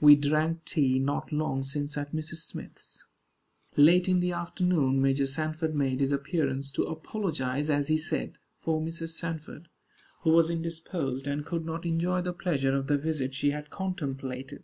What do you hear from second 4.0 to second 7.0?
in the afternoon Major Sanford made his appearance, to